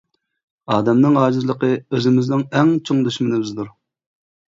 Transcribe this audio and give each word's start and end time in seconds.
ئادەمنىڭ 0.75 1.19
ئاجىزلىقى 1.25 1.71
ئۆزىمىزنىڭ 1.99 2.45
ئەڭ 2.49 2.75
چوڭ 2.91 3.07
دۈشمىنىمىزدۇر. 3.11 3.75